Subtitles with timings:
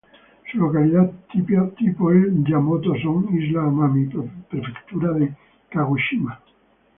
[0.51, 1.11] Su localidad
[1.77, 4.09] tipo es Yamato-son, Isla Amami,
[4.49, 5.31] Prefectura de
[5.69, 6.39] Kagoshima.